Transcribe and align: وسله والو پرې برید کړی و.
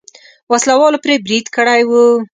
وسله 0.51 0.75
والو 0.79 1.01
پرې 1.03 1.15
برید 1.25 1.45
کړی 1.55 1.81
و. 1.89 1.91